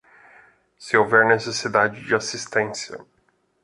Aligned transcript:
Se 0.79 0.97
houver 0.97 1.27
necessidade 1.27 2.01
de 2.03 2.15
assistência 2.15 3.05